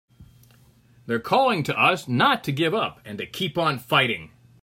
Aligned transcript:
They're 1.05 1.19
calling 1.19 1.61
to 1.61 1.79
us 1.79 2.07
not 2.07 2.43
to 2.45 2.51
give 2.51 2.73
up 2.73 3.01
and 3.05 3.19
to 3.19 3.27
keep 3.27 3.55
on 3.55 3.77
fighting! 3.77 4.31